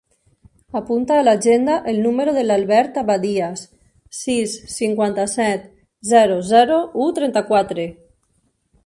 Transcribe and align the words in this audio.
Apunta 0.77 1.17
a 1.17 1.25
l'agenda 1.25 1.73
el 1.91 1.99
número 2.05 2.33
de 2.37 2.45
l'Albert 2.45 2.97
Abadias: 3.01 3.61
sis, 4.21 4.55
cinquanta-set, 4.77 5.69
zero, 6.15 6.41
zero, 6.49 6.79
u, 7.05 7.11
trenta-quatre. 7.21 7.87